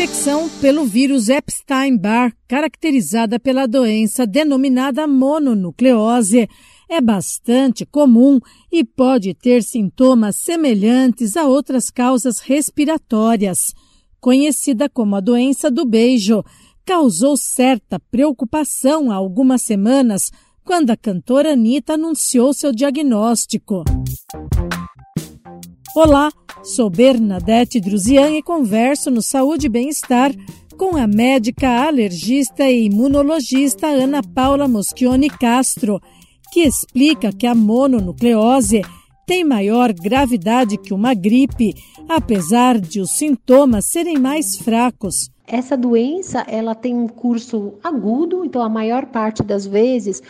infecção 0.00 0.48
pelo 0.62 0.86
vírus 0.86 1.28
Epstein-Barr, 1.28 2.32
caracterizada 2.48 3.38
pela 3.38 3.68
doença 3.68 4.26
denominada 4.26 5.06
mononucleose, 5.06 6.48
é 6.88 7.02
bastante 7.02 7.84
comum 7.84 8.40
e 8.72 8.82
pode 8.82 9.34
ter 9.34 9.62
sintomas 9.62 10.36
semelhantes 10.36 11.36
a 11.36 11.44
outras 11.44 11.90
causas 11.90 12.38
respiratórias. 12.38 13.74
Conhecida 14.18 14.88
como 14.88 15.16
a 15.16 15.20
doença 15.20 15.70
do 15.70 15.84
beijo, 15.84 16.42
causou 16.82 17.36
certa 17.36 18.00
preocupação 18.10 19.12
há 19.12 19.16
algumas 19.16 19.60
semanas 19.60 20.30
quando 20.64 20.92
a 20.92 20.96
cantora 20.96 21.52
Anitta 21.52 21.92
anunciou 21.92 22.54
seu 22.54 22.72
diagnóstico. 22.72 23.84
Olá, 25.94 26.30
sou 26.62 26.90
Bernadette 26.90 27.80
Druzian 27.80 28.30
e 28.36 28.42
converso 28.42 29.10
no 29.10 29.22
Saúde 29.22 29.66
e 29.66 29.70
Bem-Estar 29.70 30.32
com 30.76 30.96
a 30.96 31.06
médica 31.06 31.86
alergista 31.86 32.64
e 32.64 32.86
imunologista 32.86 33.86
Ana 33.86 34.22
Paula 34.22 34.66
Moschione 34.66 35.28
Castro, 35.28 36.00
que 36.52 36.60
explica 36.60 37.32
que 37.32 37.46
a 37.46 37.54
mononucleose 37.54 38.82
tem 39.26 39.44
maior 39.44 39.92
gravidade 39.92 40.76
que 40.76 40.92
uma 40.92 41.14
gripe, 41.14 41.74
apesar 42.08 42.80
de 42.80 43.00
os 43.00 43.12
sintomas 43.12 43.86
serem 43.86 44.18
mais 44.18 44.56
fracos. 44.56 45.30
Essa 45.52 45.76
doença, 45.76 46.44
ela 46.46 46.76
tem 46.76 46.94
um 46.94 47.08
curso 47.08 47.74
agudo, 47.82 48.44
então 48.44 48.62
a 48.62 48.68
maior 48.68 49.06
parte 49.06 49.42
das 49.42 49.66
vezes, 49.66 50.22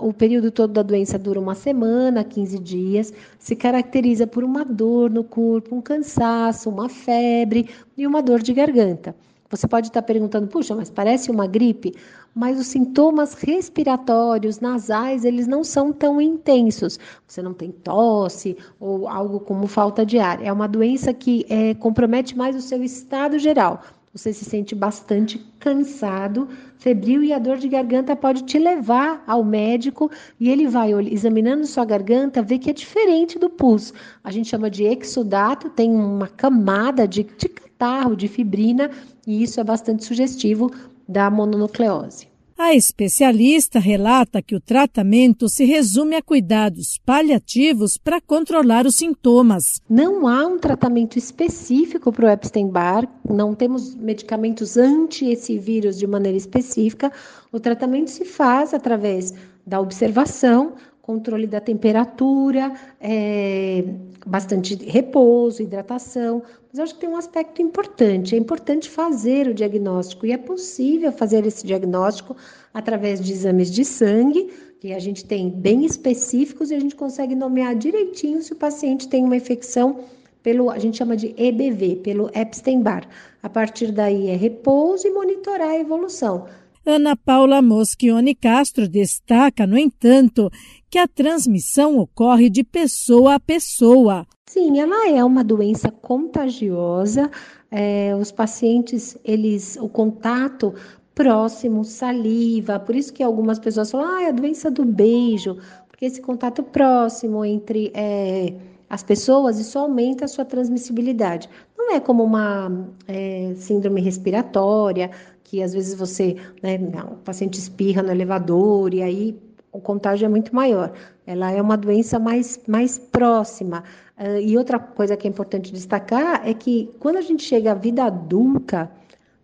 o 0.00 0.12
período 0.12 0.50
todo 0.50 0.72
da 0.72 0.82
doença 0.82 1.16
dura 1.16 1.38
uma 1.38 1.54
semana, 1.54 2.24
15 2.24 2.58
dias, 2.58 3.12
se 3.38 3.54
caracteriza 3.54 4.26
por 4.26 4.42
uma 4.42 4.64
dor 4.64 5.08
no 5.08 5.22
corpo, 5.22 5.76
um 5.76 5.80
cansaço, 5.80 6.68
uma 6.68 6.88
febre 6.88 7.70
e 7.96 8.04
uma 8.08 8.20
dor 8.20 8.42
de 8.42 8.52
garganta. 8.52 9.14
Você 9.48 9.68
pode 9.68 9.86
estar 9.86 10.02
perguntando, 10.02 10.48
puxa, 10.48 10.74
mas 10.74 10.90
parece 10.90 11.30
uma 11.30 11.46
gripe? 11.46 11.94
Mas 12.34 12.58
os 12.58 12.66
sintomas 12.66 13.34
respiratórios, 13.34 14.58
nasais, 14.58 15.24
eles 15.24 15.46
não 15.46 15.62
são 15.62 15.92
tão 15.92 16.20
intensos. 16.20 16.98
Você 17.24 17.40
não 17.40 17.54
tem 17.54 17.70
tosse 17.70 18.56
ou 18.80 19.08
algo 19.08 19.38
como 19.38 19.68
falta 19.68 20.04
de 20.04 20.18
ar. 20.18 20.42
É 20.42 20.52
uma 20.52 20.66
doença 20.66 21.14
que 21.14 21.46
é, 21.48 21.72
compromete 21.74 22.36
mais 22.36 22.56
o 22.56 22.60
seu 22.60 22.82
estado 22.82 23.38
geral 23.38 23.80
você 24.16 24.32
se 24.32 24.46
sente 24.46 24.74
bastante 24.74 25.38
cansado, 25.60 26.48
febril 26.78 27.22
e 27.22 27.34
a 27.34 27.38
dor 27.38 27.58
de 27.58 27.68
garganta 27.68 28.16
pode 28.16 28.44
te 28.44 28.58
levar 28.58 29.22
ao 29.26 29.44
médico 29.44 30.10
e 30.40 30.48
ele 30.48 30.66
vai 30.66 30.92
examinando 31.12 31.66
sua 31.66 31.84
garganta, 31.84 32.40
ver 32.40 32.58
que 32.58 32.70
é 32.70 32.72
diferente 32.72 33.38
do 33.38 33.50
pus. 33.50 33.92
A 34.24 34.30
gente 34.30 34.48
chama 34.48 34.70
de 34.70 34.84
exudato, 34.84 35.68
tem 35.68 35.90
uma 35.90 36.28
camada 36.28 37.06
de, 37.06 37.24
de 37.24 37.48
catarro, 37.48 38.16
de 38.16 38.26
fibrina 38.26 38.90
e 39.26 39.42
isso 39.42 39.60
é 39.60 39.64
bastante 39.64 40.04
sugestivo 40.04 40.70
da 41.06 41.30
mononucleose. 41.30 42.35
A 42.58 42.74
especialista 42.74 43.78
relata 43.78 44.40
que 44.40 44.56
o 44.56 44.60
tratamento 44.60 45.46
se 45.46 45.66
resume 45.66 46.16
a 46.16 46.22
cuidados 46.22 46.98
paliativos 47.04 47.98
para 47.98 48.18
controlar 48.18 48.86
os 48.86 48.96
sintomas. 48.96 49.82
Não 49.90 50.26
há 50.26 50.46
um 50.46 50.58
tratamento 50.58 51.18
específico 51.18 52.10
para 52.10 52.24
o 52.24 52.30
Epstein-Barr, 52.30 53.06
não 53.28 53.54
temos 53.54 53.94
medicamentos 53.94 54.78
anti 54.78 55.26
esse 55.26 55.58
vírus 55.58 55.98
de 55.98 56.06
maneira 56.06 56.38
específica. 56.38 57.12
O 57.52 57.60
tratamento 57.60 58.10
se 58.10 58.24
faz 58.24 58.72
através 58.72 59.34
da 59.66 59.78
observação, 59.78 60.76
controle 61.06 61.46
da 61.46 61.60
temperatura, 61.60 62.72
é, 63.00 63.84
bastante 64.26 64.74
repouso, 64.74 65.62
hidratação. 65.62 66.42
Mas 66.68 66.78
eu 66.78 66.84
acho 66.84 66.94
que 66.94 67.00
tem 67.00 67.08
um 67.08 67.16
aspecto 67.16 67.62
importante: 67.62 68.34
é 68.34 68.38
importante 68.38 68.90
fazer 68.90 69.46
o 69.46 69.54
diagnóstico, 69.54 70.26
e 70.26 70.32
é 70.32 70.36
possível 70.36 71.12
fazer 71.12 71.46
esse 71.46 71.64
diagnóstico 71.64 72.36
através 72.74 73.20
de 73.20 73.32
exames 73.32 73.70
de 73.70 73.84
sangue, 73.84 74.50
que 74.80 74.92
a 74.92 74.98
gente 74.98 75.24
tem 75.24 75.48
bem 75.48 75.84
específicos 75.84 76.70
e 76.70 76.74
a 76.74 76.80
gente 76.80 76.96
consegue 76.96 77.36
nomear 77.36 77.76
direitinho 77.76 78.42
se 78.42 78.52
o 78.52 78.56
paciente 78.56 79.08
tem 79.08 79.24
uma 79.24 79.36
infecção 79.36 80.00
pelo, 80.42 80.70
a 80.70 80.78
gente 80.78 80.96
chama 80.96 81.16
de 81.16 81.34
EBV, 81.36 81.96
pelo 81.96 82.30
Epstein-Barr. 82.34 83.08
A 83.42 83.48
partir 83.48 83.90
daí 83.92 84.28
é 84.28 84.36
repouso 84.36 85.06
e 85.06 85.10
monitorar 85.10 85.70
a 85.70 85.78
evolução. 85.78 86.46
Ana 86.88 87.16
Paula 87.16 87.60
Moschione 87.60 88.32
Castro 88.32 88.88
destaca, 88.88 89.66
no 89.66 89.76
entanto, 89.76 90.48
que 90.88 90.98
a 90.98 91.08
transmissão 91.08 91.98
ocorre 91.98 92.48
de 92.48 92.62
pessoa 92.62 93.34
a 93.34 93.40
pessoa. 93.40 94.24
Sim, 94.48 94.78
ela 94.78 95.10
é 95.10 95.24
uma 95.24 95.42
doença 95.42 95.90
contagiosa. 95.90 97.28
É, 97.72 98.14
os 98.14 98.30
pacientes, 98.30 99.18
eles, 99.24 99.76
o 99.80 99.88
contato 99.88 100.72
próximo, 101.12 101.84
saliva, 101.84 102.78
por 102.78 102.94
isso 102.94 103.12
que 103.12 103.22
algumas 103.22 103.58
pessoas 103.58 103.90
falam, 103.90 104.06
ah, 104.06 104.22
é 104.22 104.28
a 104.28 104.32
doença 104.32 104.70
do 104.70 104.84
beijo, 104.84 105.56
porque 105.88 106.04
esse 106.04 106.20
contato 106.20 106.62
próximo 106.62 107.44
entre 107.44 107.90
é, 107.94 108.54
as 108.88 109.02
pessoas, 109.02 109.58
isso 109.58 109.76
aumenta 109.76 110.26
a 110.26 110.28
sua 110.28 110.44
transmissibilidade. 110.44 111.48
Não 111.86 111.94
é 111.94 112.00
como 112.00 112.24
uma 112.24 112.68
é, 113.06 113.54
síndrome 113.54 114.00
respiratória, 114.00 115.08
que 115.44 115.62
às 115.62 115.72
vezes 115.72 115.94
você, 115.94 116.36
né, 116.60 116.76
o 117.08 117.14
paciente 117.18 117.60
espirra 117.60 118.02
no 118.02 118.10
elevador 118.10 118.92
e 118.92 119.02
aí 119.02 119.38
o 119.70 119.80
contágio 119.80 120.26
é 120.26 120.28
muito 120.28 120.52
maior. 120.52 120.92
Ela 121.24 121.52
é 121.52 121.62
uma 121.62 121.76
doença 121.76 122.18
mais, 122.18 122.60
mais 122.66 122.98
próxima. 122.98 123.84
Uh, 124.18 124.40
e 124.40 124.58
outra 124.58 124.80
coisa 124.80 125.16
que 125.16 125.28
é 125.28 125.30
importante 125.30 125.72
destacar 125.72 126.42
é 126.44 126.52
que 126.52 126.90
quando 126.98 127.18
a 127.18 127.20
gente 127.20 127.44
chega 127.44 127.70
à 127.70 127.74
vida 127.74 128.02
adulta, 128.02 128.90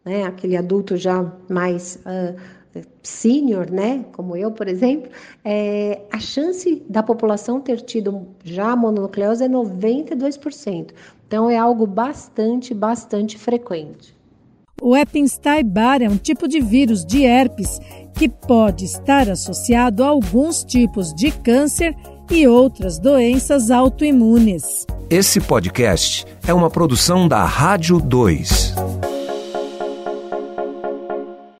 né, 0.05 0.25
aquele 0.25 0.57
adulto 0.57 0.97
já 0.97 1.33
mais 1.49 2.03
uh, 2.05 2.37
sênior, 3.03 3.71
né, 3.71 4.05
como 4.13 4.37
eu, 4.37 4.51
por 4.51 4.69
exemplo, 4.69 5.11
é, 5.45 6.01
a 6.11 6.19
chance 6.19 6.83
da 6.89 7.03
população 7.03 7.61
ter 7.61 7.81
tido 7.81 8.27
já 8.45 8.75
mononucleose 8.75 9.45
é 9.45 9.49
92%. 9.49 10.91
Então 11.27 11.49
é 11.49 11.57
algo 11.57 11.87
bastante, 11.87 12.75
bastante 12.75 13.39
frequente. 13.39 14.15
O 14.81 14.97
Epstein-Barr 14.97 16.03
é 16.03 16.09
um 16.09 16.17
tipo 16.17 16.49
de 16.49 16.61
vírus 16.61 17.05
de 17.05 17.25
herpes 17.25 17.79
que 18.15 18.29
pode 18.29 18.85
estar 18.85 19.31
associado 19.31 20.03
a 20.03 20.09
alguns 20.09 20.65
tipos 20.65 21.15
de 21.15 21.31
câncer 21.31 21.95
e 22.31 22.47
outras 22.47 22.99
doenças 22.99 23.71
autoimunes. 23.71 24.85
Esse 25.09 25.41
podcast 25.41 26.27
é 26.47 26.53
uma 26.53 26.71
produção 26.71 27.29
da 27.29 27.45
Rádio 27.45 28.01
2. 28.01 29.02